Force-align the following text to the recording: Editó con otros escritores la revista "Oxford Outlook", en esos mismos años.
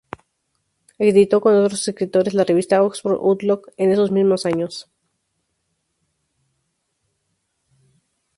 Editó 0.97 1.41
con 1.41 1.53
otros 1.53 1.87
escritores 1.87 2.33
la 2.33 2.43
revista 2.43 2.81
"Oxford 2.81 3.19
Outlook", 3.21 3.71
en 3.77 3.91
esos 3.91 4.09
mismos 4.09 4.47
años. 4.47 4.89